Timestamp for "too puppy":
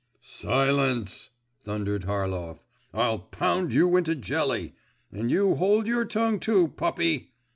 6.39-7.33